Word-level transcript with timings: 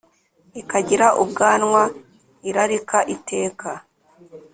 Ikagira 0.61 1.07
ubwanwa 1.21 1.83
irarika 2.49 2.97
iteka 3.15 3.69